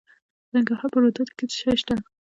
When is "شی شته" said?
1.59-1.95